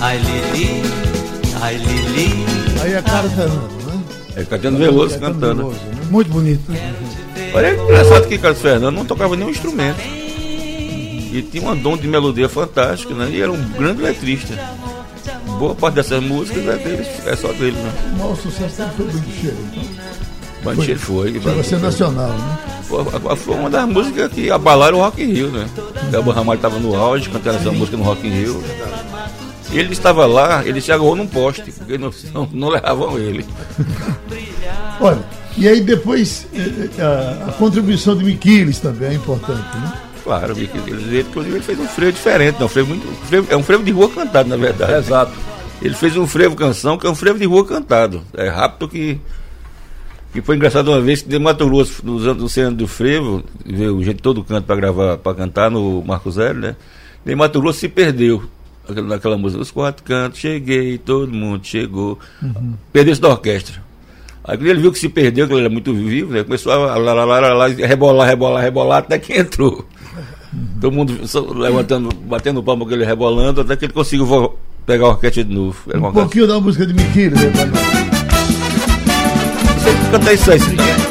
[0.00, 0.82] Ai Lili,
[1.60, 2.44] ai Lili.
[2.82, 3.79] Aí é cara né?
[4.40, 5.56] É Caetano Veloso é cantando.
[5.56, 6.02] Veloso, né?
[6.10, 6.72] Muito bonito.
[6.72, 6.94] Né?
[7.52, 10.00] Olha, é engraçado que Carlos Fernando não tocava nenhum instrumento.
[10.00, 13.28] E tinha um dom de melodia fantástico, né?
[13.30, 14.58] E era um grande letrista.
[15.58, 17.92] Boa parte dessas músicas é, dele, é só dele, né?
[18.14, 19.84] O maior sucesso foi o Bandicheiro, então.
[20.64, 21.32] Bandicheiro foi.
[21.34, 22.58] Chegou a ser nacional, né?
[23.36, 25.68] foi uma das músicas que abalaram o Rock in Rio, né?
[26.10, 28.62] Delba Ramalho estava no auge, cantando essa música no Rock in Rio.
[29.72, 33.44] Ele estava lá, ele se agarrou num poste, porque não, não, não levavam ele.
[35.00, 35.24] Olha,
[35.56, 39.92] e aí depois eh, eh, a, a contribuição de Miquiles também é importante, né?
[40.24, 43.62] Claro, Miquiles, inclusive ele fez um frevo diferente, não, um frevo muito, frevo, é um
[43.62, 44.92] frevo de rua cantado, na verdade.
[44.94, 45.32] exato.
[45.80, 48.22] Ele fez um frevo canção que é um frevo de rua cantado.
[48.34, 49.20] É rápido que
[50.32, 53.42] que foi engraçado uma vez que de Mato Grosso, nos anos do Oceano do Frevo,
[53.66, 56.76] veio gente todo canto para gravar, para cantar no Marco Zero, né?
[57.24, 58.44] De Mato Grosso se perdeu
[58.94, 59.62] naquela música.
[59.62, 62.18] Os quatro cantos, cheguei, todo mundo chegou.
[62.42, 62.74] Uhum.
[62.92, 63.82] Perdeu-se da orquestra.
[64.44, 66.42] Aí ele viu que se perdeu, que ele era muito vivo, né?
[66.42, 69.86] Começou a lá, lá, lá, lá, rebolar, rebolar, rebolar, até que entrou.
[70.52, 70.66] Uhum.
[70.80, 71.20] Todo mundo
[71.54, 75.78] levantando, batendo palma com ele rebolando, até que ele conseguiu pegar a orquestra de novo.
[75.94, 77.52] Um pouquinho da música de Miquilho, né?
[79.80, 81.09] sempre cantar isso aí, O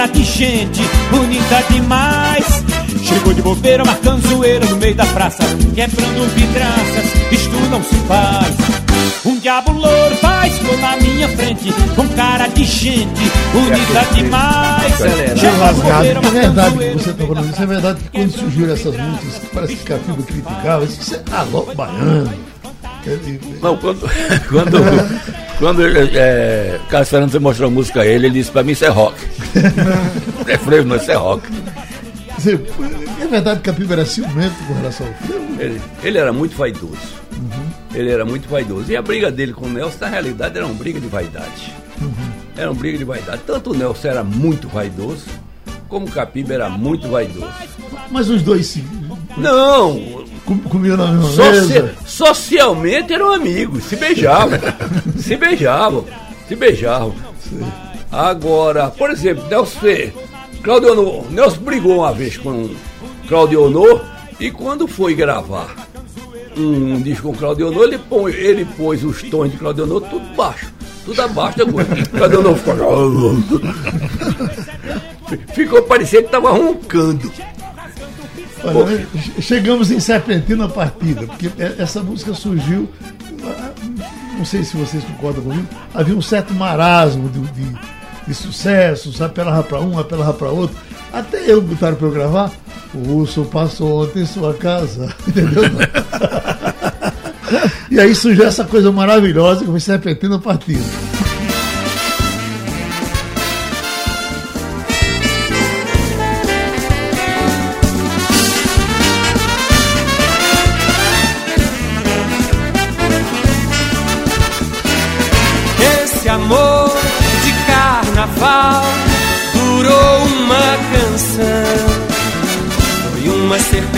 [0.00, 2.64] cara cara de gente bonita demais.
[3.02, 5.42] Chegou de bobeira, marcando zoeira no meio da praça,
[5.74, 8.56] quebrando vidraças, isto não se faz.
[9.26, 10.16] Um diabo louro
[10.54, 14.96] ficou na minha frente, com cara de gente bonita demais.
[15.38, 16.06] Chegou rasgado.
[16.06, 19.46] É verdade que você está falando isso, é verdade que quando surgiram essas músicas, que
[19.54, 22.32] parece que Capiba criticava, isso é alô baiano.
[23.62, 24.00] Não, quando,
[24.48, 24.78] quando,
[25.60, 28.86] quando é, Carlos Fernando foi mostrar a música a ele, ele disse pra mim isso
[28.86, 29.14] é rock.
[30.48, 31.46] é frevo, não, isso é rock.
[33.20, 35.60] É verdade que a Capiba era ciumento com relação ao frevo?
[35.60, 36.96] Ele, ele era muito vaidoso.
[37.32, 37.70] Uhum.
[37.94, 38.90] Ele era muito vaidoso.
[38.90, 41.74] E a briga dele com o Nelson, na realidade, era uma briga de vaidade.
[42.00, 42.32] Uhum.
[42.56, 43.42] Era uma briga de vaidade.
[43.46, 45.26] Tanto o Nelson era muito vaidoso,
[45.88, 47.52] como o Capiba era muito vaidoso.
[48.10, 48.84] Mas os dois sim.
[49.36, 50.19] Não!
[50.58, 51.90] Comiam na mesma Soci.
[52.06, 54.58] Socialmente eram amigos, se beijavam.
[55.18, 56.04] se beijavam.
[56.48, 57.14] Se beijavam.
[57.48, 57.64] Sim.
[58.10, 60.12] Agora, por exemplo, Nelson Fê,
[60.62, 62.68] Claudio Honor, Nelson brigou uma vez com
[63.28, 64.04] Claudio Honor
[64.40, 65.88] e quando foi gravar
[66.56, 70.02] um, um disco com Claudio Honor, ele, põe, ele pôs os tons de Claudio Honor
[70.02, 70.72] tudo baixo.
[71.04, 71.96] Tudo abaixo da coisa.
[72.06, 73.36] Claudio Honor ficou.
[75.54, 77.32] ficou parecendo que estava roncando.
[78.64, 79.06] Olha,
[79.40, 82.88] chegamos em Serpentina Partida, porque essa música surgiu,
[84.36, 87.78] não sei se vocês concordam comigo, havia um certo marasmo de, de,
[88.26, 90.76] de sucesso, apelava para um, apelava para outro.
[91.12, 92.52] Até eu botaram para eu gravar,
[92.94, 95.62] o urso passou ontem em sua casa, entendeu?
[97.90, 100.84] e aí surgiu essa coisa maravilhosa que foi Serpentina Partida.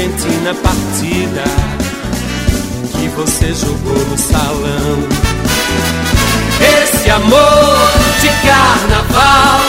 [0.03, 1.45] Uma serpentina partida
[2.99, 4.99] que você jogou no salão.
[6.83, 9.61] Esse amor de carnaval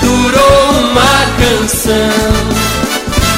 [0.00, 1.02] durou uma
[1.38, 1.94] canção.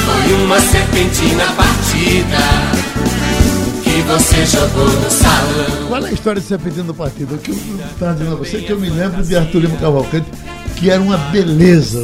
[0.05, 2.37] Foi uma serpentina partida
[3.83, 5.87] que você jogou no salão.
[5.89, 7.35] Qual é a história de Serpentina do Partido?
[7.35, 7.57] O que eu
[7.91, 10.27] estava dizendo a você que eu me lembro de Arthur Lima Cavalcante,
[10.75, 12.01] que era uma beleza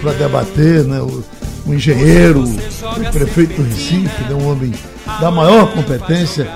[0.00, 1.00] para debater, né?
[1.00, 1.22] O,
[1.66, 4.34] um engenheiro, o prefeito do Recife, né?
[4.34, 4.72] um homem
[5.20, 6.48] da maior competência,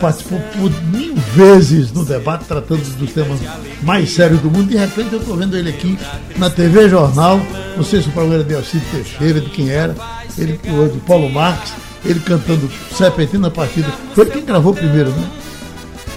[0.00, 3.40] participou por mil vezes no debate, tratando dos temas
[3.82, 4.68] mais sérios do mundo.
[4.68, 5.98] De repente eu estou vendo ele aqui
[6.36, 7.40] na TV Jornal,
[7.76, 9.94] não sei se o programa de Alcide Teixeira, de quem era,
[10.36, 11.72] ele de Paulo Marques,
[12.04, 13.88] ele cantando Serpentina Partida.
[14.14, 15.30] Foi quem gravou primeiro, né?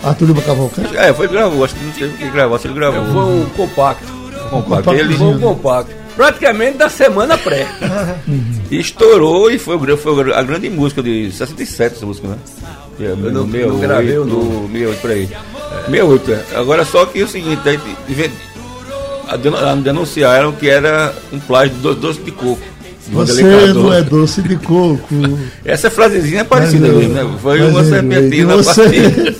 [0.04, 0.96] Arthur Lima Cavalcante?
[0.98, 3.02] É, foi gravou, acho que não teve que gravar, se ele gravou.
[3.02, 4.14] É, foi um compacto.
[4.46, 4.94] Um compacto.
[4.94, 5.16] Ele...
[5.16, 6.05] Foi um compacto.
[6.16, 7.68] Praticamente da semana pré.
[8.72, 12.38] e estourou e foi, foi a grande música de 67, essa música, né?
[13.00, 15.30] É, eu não, meu, não gravei o no 68 por aí.
[15.32, 15.92] É.
[15.92, 16.44] 68, é.
[16.56, 17.62] Agora só que o seguinte,
[19.84, 22.62] denunciaram que era um plágio de doce de coco.
[23.12, 25.08] Você não é doce de coco.
[25.64, 27.38] Essa frasezinha é parecida mesmo, né?
[27.42, 29.36] Foi uma serpentina você...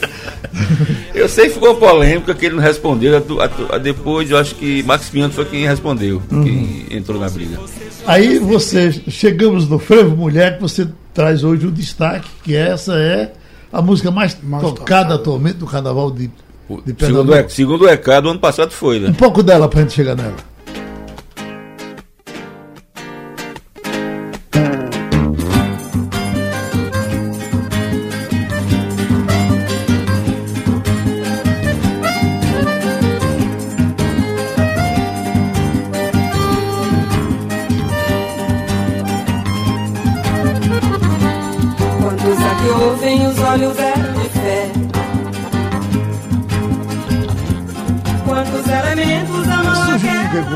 [1.14, 3.18] Eu sei que ficou polêmica que ele não respondeu.
[3.18, 6.44] A, a, depois eu acho que Max Pinto foi quem respondeu, uhum.
[6.44, 7.60] quem entrou na briga.
[8.06, 13.32] Aí você, chegamos no Frevo Mulher, que você traz hoje o destaque, que essa é
[13.72, 16.30] a música mais, mais tocada, tocada atualmente do carnaval de,
[16.86, 17.34] de Pernambuco.
[17.34, 19.10] Segundo, segundo o recado, ano passado foi, né?
[19.10, 20.36] Um pouco dela pra gente chegar nela.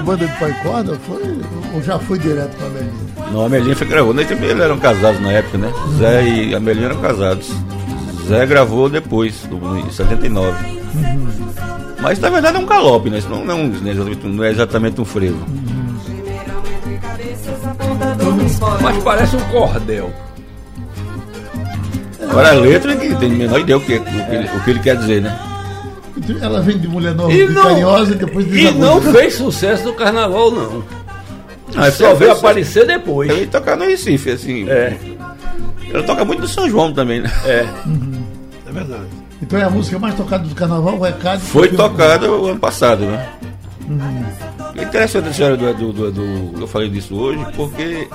[0.10, 1.22] Banda de pai corda foi,
[1.74, 3.32] ou já foi direto com a Melinha?
[3.32, 4.14] Não, a Melinha foi gravou.
[4.14, 5.68] Nem também eles eram casados na época, né?
[5.68, 5.98] Uhum.
[5.98, 7.48] Zé e a Melinha eram casados.
[8.28, 9.48] Zé gravou depois,
[9.86, 10.52] em 79.
[10.66, 11.30] Uhum.
[12.02, 13.20] Mas na verdade é um galope, né?
[13.20, 13.68] Isso não é, um,
[14.24, 15.46] não é exatamente um frevo.
[15.48, 15.80] Uhum.
[18.82, 20.12] Mas parece um cordel.
[22.30, 24.64] Agora a letra é que tem a menor ideia o que, o que, ele, o
[24.64, 25.38] que ele quer dizer, né?
[26.42, 29.94] Ela vem de mulher nova e, não, carinhosa e depois E não fez sucesso no
[29.94, 30.84] carnaval, não.
[31.76, 33.30] Ah, só veio aparecer depois.
[33.32, 34.68] Ele tocar no Recife, assim.
[34.70, 34.98] É.
[35.92, 37.32] Ela toca muito no São João também, né?
[37.46, 37.66] É.
[37.86, 38.22] Uhum.
[38.68, 39.06] É verdade.
[39.42, 41.40] Então é a música mais tocada do carnaval, o recado.
[41.40, 43.28] Foi tocada o ano passado, né?
[43.88, 44.24] Uhum.
[44.84, 48.08] interessante a história do, do, do, do- Eu falei disso hoje, porque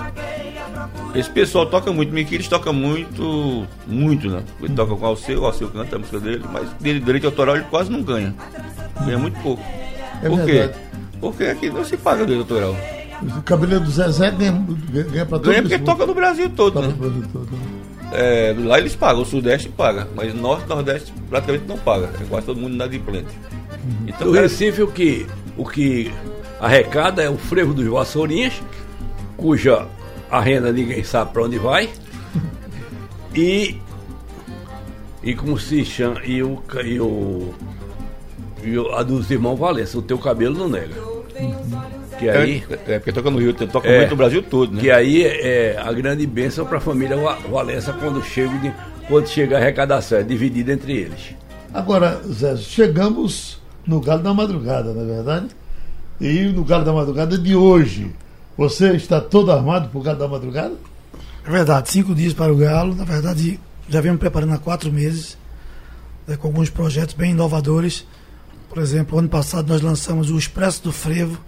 [1.14, 2.12] esse pessoal toca muito.
[2.12, 4.42] Miquiles toca muito, muito, né?
[4.62, 7.56] Ele toca com o Alceu, o Alceu canta a música dele, mas dele, direito autoral
[7.56, 8.34] ele quase não ganha.
[9.04, 9.62] Ganha muito pouco.
[10.22, 10.52] É Por quê?
[10.52, 10.78] verdade.
[11.20, 12.76] Porque aqui não se paga direito autoral.
[13.38, 14.52] O cabeleiro do Zezé ganha,
[14.90, 16.94] ganha, pra todo Ganha porque toca no Brasil todo, Toca né?
[16.98, 17.46] Brasil todo.
[17.52, 17.58] né?
[18.12, 22.10] É, lá eles pagam, o Sudeste paga, mas Norte e Nordeste praticamente não paga.
[22.20, 23.28] É quase todo mundo inadimplente.
[24.06, 26.12] Então, No cara, Recife, o que, o que
[26.60, 28.60] arrecada é o frevo dos vassourinhas,
[29.36, 29.86] cuja
[30.30, 31.88] a renda ninguém sabe para onde vai.
[33.34, 33.76] E.
[35.22, 36.20] E como se chama.
[36.24, 36.62] E o.
[36.84, 37.54] E o,
[38.62, 40.94] e o a dos irmãos Valença, o teu cabelo não nega.
[42.18, 42.62] Que aí.
[42.86, 43.98] é, é porque toca no Rio, toca É.
[43.98, 44.80] muito no Brasil todo, né?
[44.80, 48.72] Que aí é a grande bênção para a família Va- Valença quando chega, de-
[49.08, 51.34] quando chega a arrecadação, é dividida entre eles.
[51.72, 55.46] Agora, Zé, chegamos no Galo da Madrugada, não é verdade?
[56.20, 58.12] E no Galo da Madrugada de hoje,
[58.56, 60.74] você está todo armado para o Galo da Madrugada?
[61.46, 62.94] É verdade, cinco dias para o Galo.
[62.94, 65.36] Na verdade, já me preparando há quatro meses,
[66.26, 68.06] né, com alguns projetos bem inovadores.
[68.68, 71.38] Por exemplo, ano passado nós lançamos o Expresso do Frevo,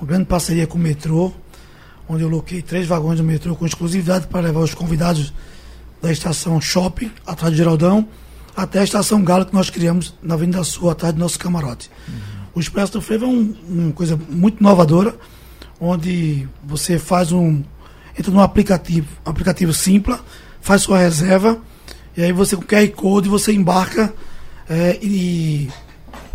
[0.00, 1.32] uma grande parceria com o metrô,
[2.08, 5.32] onde eu loquei três vagões do metrô com exclusividade para levar os convidados
[6.02, 8.08] da estação Shopping, atrás do Geraldão,
[8.56, 11.90] até a estação Galo que nós criamos na Avenida Sul, atrás do nosso camarote.
[12.54, 15.14] O Expresso do Frevo é um- uma coisa muito inovadora,
[15.84, 17.62] onde você faz um.
[18.18, 20.18] entra num aplicativo, aplicativo simples,
[20.60, 21.58] faz sua reserva,
[22.16, 24.12] e aí você com QR Code você embarca
[24.68, 25.68] é, e,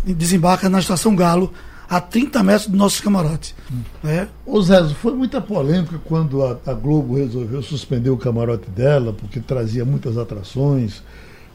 [0.06, 1.52] e desembarca na estação Galo,
[1.88, 3.54] a 30 metros do nosso camarote.
[4.00, 4.28] Né?
[4.46, 9.40] Ô Zé, foi muita polêmica quando a, a Globo resolveu suspender o camarote dela, porque
[9.40, 11.02] trazia muitas atrações.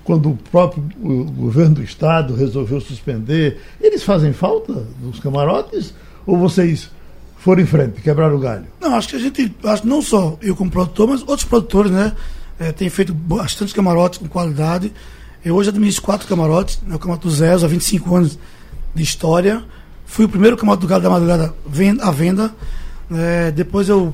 [0.04, 5.94] Quando o próprio o governo do estado resolveu suspender, eles fazem falta dos camarotes?
[6.28, 6.90] Ou vocês
[7.46, 8.66] foram em frente, quebraram o galho?
[8.82, 12.12] Não, acho que a gente, acho não só eu como produtor, mas outros produtores, né?
[12.60, 14.92] eh, têm feito bastante camarotes com qualidade.
[15.44, 18.40] Eu hoje administro quatro camarotes, né, o camarote do há 25 anos
[18.94, 19.64] de história.
[20.06, 21.54] Fui o primeiro camarote do Galo da Madrugada
[22.02, 22.56] à venda.
[23.12, 24.14] Eh, depois eu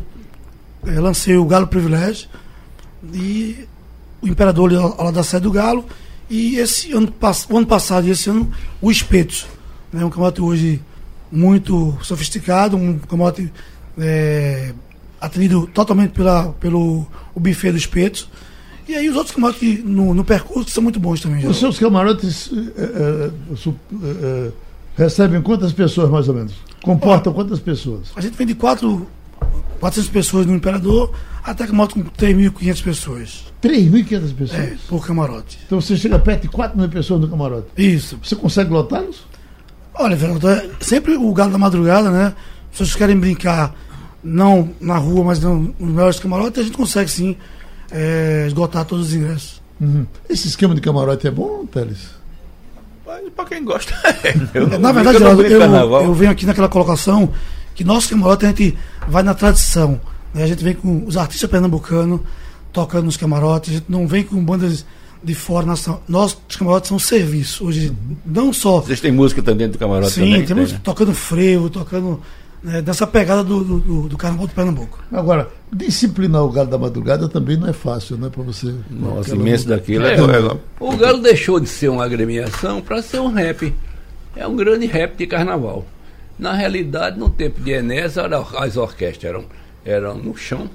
[0.85, 2.27] eh, lancei o Galo Privilégio
[3.13, 3.67] e
[4.21, 5.85] o Imperador ali ao lado da sede do Galo.
[6.29, 7.13] E esse ano,
[7.49, 8.49] o ano passado e esse ano,
[8.81, 9.47] o Espetos.
[9.91, 10.81] Né, um camarote hoje
[11.31, 13.51] muito sofisticado, um camarote
[13.97, 14.73] é,
[15.19, 18.27] atendido totalmente pela, pelo o buffet do espeto.
[18.87, 21.45] E aí os outros camarotes no, no percurso são muito bons também.
[21.47, 22.51] Os seus camarotes
[23.55, 24.51] su- eh, eh,
[24.97, 26.53] recebem quantas pessoas mais ou menos?
[26.83, 28.07] Comportam quantas pessoas?
[28.15, 29.07] A gente vende quatro,
[29.79, 31.13] 400 pessoas no Imperador,
[31.43, 34.59] até camarote com 3.500 pessoas 3.500 pessoas.
[34.59, 35.59] é, por camarote.
[35.65, 37.67] Então você chega perto de 4 mil pessoas no camarote.
[37.77, 38.19] Isso.
[38.21, 39.23] Você consegue lotá-los?
[40.01, 42.33] Olha, Fernando, é sempre o galo da madrugada, né?
[42.71, 43.73] Se vocês querem brincar,
[44.23, 47.35] não na rua, mas não, nos melhores camarotes, a gente consegue sim
[47.91, 49.61] é, esgotar todos os ingressos.
[49.79, 50.05] Uhum.
[50.29, 51.99] Esse esquema de camarote é bom, Teles?
[53.05, 54.33] Mas pra quem gosta, é.
[54.53, 56.03] Eu não Na verdade, eu Geraldo, eu, carnaval.
[56.03, 57.31] eu venho aqui naquela colocação
[57.75, 58.77] que nosso camarote a gente
[59.07, 59.99] vai na tradição.
[60.33, 60.43] né?
[60.43, 62.21] A gente vem com os artistas pernambucanos
[62.73, 64.85] tocando nos camarotes, a gente não vem com bandas
[65.23, 65.65] de fora.
[65.65, 67.65] Nossa, nossos camarotes são serviço.
[67.65, 67.93] Hoje,
[68.25, 68.79] não só.
[68.81, 70.45] Vocês têm música também dentro do camarote Sim, também?
[70.45, 70.81] temos Tem, né?
[70.83, 72.19] tocando frevo, tocando
[72.63, 74.99] né, dessa pegada do, do, do, do carnaval de Pernambuco.
[75.11, 78.29] Agora, disciplinar o galo da madrugada também não é fácil, né?
[78.29, 78.73] Para você.
[78.89, 80.05] Nossa, imenso daquilo.
[80.05, 83.73] É, É, é, O Galo deixou de ser uma agremiação para ser um rap.
[84.35, 85.85] É um grande rap de carnaval.
[86.37, 89.45] Na realidade, no tempo de Enéas, as orquestras eram,
[89.85, 90.69] eram no chão.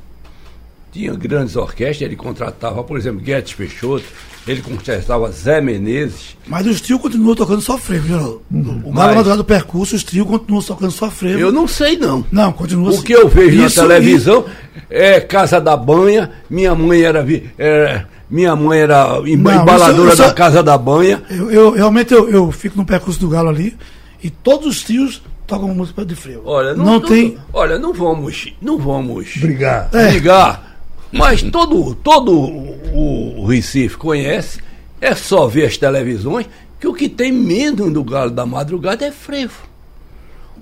[0.92, 4.04] Tinha grandes orquestras, ele contratava, por exemplo, Guedes Peixoto,
[4.48, 6.36] ele contratava Zé Menezes.
[6.46, 8.42] Mas os trios continuam tocando só frevo, Geraldo.
[8.50, 11.38] O Galo Madrugada do percurso, os trios continuam tocando só frevo.
[11.38, 12.24] Eu não sei não.
[12.32, 14.44] Não, continua O que eu vejo Isso, na televisão
[14.88, 17.26] é Casa da Banha, minha mãe era,
[17.58, 21.22] era- minha mãe era embaladora isso- isso- da Casa da Banha.
[21.28, 23.76] Eu, eu- realmente eu, eu fico no percurso do Galo ali
[24.22, 26.42] e todos os trios tocam música de frevo.
[26.46, 27.36] Olha, não, não não- tem.
[27.52, 29.90] Olha, não vamos, não vamos Brigar.
[29.92, 30.08] É.
[30.12, 30.75] brigar.
[31.12, 34.60] Mas todo, todo o, Recife conhece,
[35.00, 36.46] é só ver as televisões,
[36.80, 39.66] que o que tem menos do Galo da Madrugada é frevo.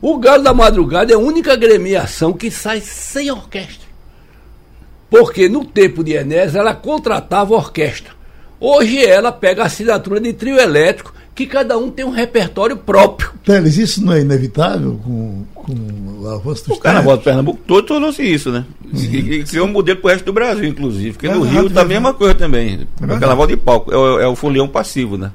[0.00, 3.88] O Galo da Madrugada é a única agremiação que sai sem orquestra.
[5.08, 8.12] Porque no tempo de Enéas ela contratava orquestra.
[8.60, 13.32] Hoje ela pega a assinatura de trio elétrico, que cada um tem um repertório próprio.
[13.44, 15.74] Teles, isso não é inevitável com, com
[16.20, 18.64] o avanço dos O carnaval de Pernambuco todo tornou-se isso, né?
[18.92, 21.12] E, e criou um modelo pro resto do Brasil, inclusive.
[21.12, 22.86] Porque É no Rio tá a mesma coisa também.
[23.00, 23.92] É o carnaval de palco.
[23.92, 25.32] É o, é o folião passivo, né?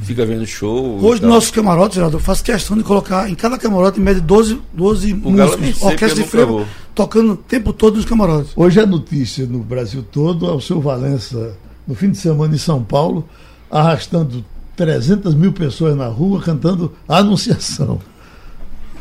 [0.00, 0.98] fica vendo show.
[1.04, 4.58] Hoje, nossos camarotes, Geraldo, eu faço questão de colocar em cada camarote, em média, 12,
[4.72, 8.52] 12 O Galo nem músicos, orquestra de frevo, tocando o tempo todo nos camarotes.
[8.56, 11.56] Hoje é notícia no Brasil todo, é o seu Valença,
[11.86, 13.28] no fim de semana em São Paulo,
[13.70, 14.42] arrastando
[14.76, 18.00] 300 mil pessoas na rua cantando a Anunciação.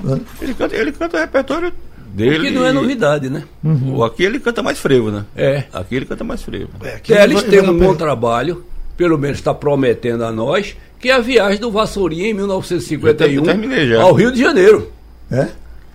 [0.04, 0.20] Né?
[0.42, 1.72] Ele canta, ele canta o repertório
[2.14, 2.50] dele.
[2.50, 3.44] Que não é novidade, né?
[3.64, 5.26] O Aqui ele canta mais frevo, né?
[5.36, 5.64] É.
[5.72, 6.70] Aqui ele canta mais frevo.
[6.84, 8.64] É, Teles vai- tem um bom trabalho,
[8.98, 13.44] pelo menos está prometendo a nós, que é a viagem do Vassourinha em 1951 Eu
[13.44, 14.02] terminei já.
[14.02, 14.92] ao Rio de Janeiro.
[15.32, 15.48] É?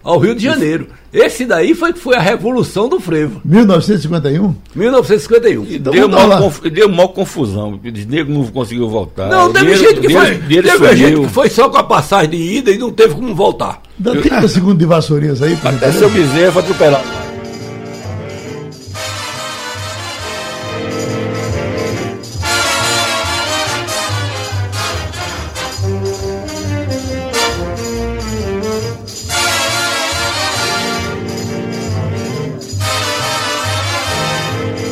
[0.07, 0.87] Ao Rio de Janeiro.
[1.13, 3.41] Esse daí foi que foi a revolução do frevo.
[3.45, 4.55] 1951?
[4.75, 5.65] 1951.
[5.65, 6.39] E Então deu, lá.
[6.39, 7.73] conf- deu mal confusão.
[7.73, 9.29] O nego não conseguiu voltar.
[9.29, 10.39] Não, teve dinheiro- gente que dinheiro- foi.
[10.47, 11.23] dinheiro Teve gente sumiu.
[11.29, 13.83] que foi só com a passagem de ida e não teve como voltar.
[13.99, 17.26] Dá 30 segundos de vassourinhas aí, Até seu bezerro atropelado.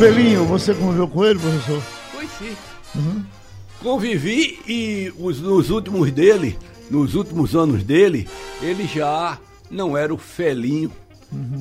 [0.04, 1.80] Felinho, você conviveu com ele, professor?
[2.12, 3.24] Foi sim.
[3.82, 6.58] Convivi e os, nos últimos dele,
[6.90, 8.28] nos últimos anos dele,
[8.60, 9.38] ele já
[9.70, 10.92] não era o felinho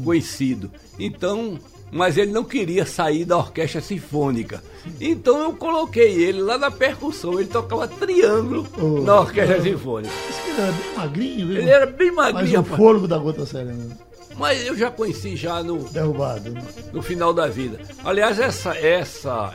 [0.03, 0.69] conhecido.
[0.99, 1.57] Então,
[1.89, 4.61] mas ele não queria sair da orquestra sinfônica.
[4.99, 7.39] Então eu coloquei ele lá na percussão.
[7.39, 10.13] Ele tocava triângulo Oh, na orquestra sinfônica.
[10.29, 11.57] Esse que ele era bem magrinho, viu?
[11.59, 12.77] Ele era bem Mas magrinho, o rapaz.
[12.77, 13.97] fôlego da gota serena,
[14.37, 16.49] Mas eu já conheci já no, derrubado.
[16.49, 16.61] né?
[16.91, 17.79] no final da vida.
[18.03, 19.53] Aliás, essa, essa,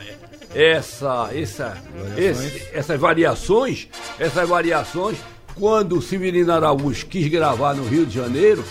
[0.53, 1.77] essa, essa,
[2.17, 5.17] esse- essas variações, essas variações,
[5.55, 8.63] quando o Severino Araújo quis gravar no Rio de Janeiro,